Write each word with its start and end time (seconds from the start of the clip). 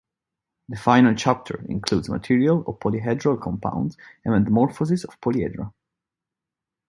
The 0.69 0.77
final 0.77 1.13
chapter 1.13 1.63
includes 1.69 2.09
material 2.09 2.63
on 2.65 2.73
polyhedral 2.79 3.39
compounds 3.39 3.97
and 4.25 4.33
metamorphoses 4.33 5.03
of 5.05 5.21
polyhedra. 5.21 5.71